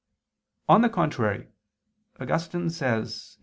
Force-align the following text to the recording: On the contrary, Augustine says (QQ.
On 0.67 0.81
the 0.81 0.89
contrary, 0.89 1.49
Augustine 2.19 2.71
says 2.71 3.37
(QQ. 3.37 3.39